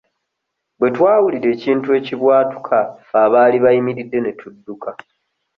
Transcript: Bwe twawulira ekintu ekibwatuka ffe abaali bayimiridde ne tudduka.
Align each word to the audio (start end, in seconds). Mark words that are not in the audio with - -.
Bwe 0.79 0.89
twawulira 0.95 1.47
ekintu 1.55 1.87
ekibwatuka 1.99 2.77
ffe 3.05 3.17
abaali 3.25 3.57
bayimiridde 3.63 4.17
ne 4.21 4.31
tudduka. 4.39 4.89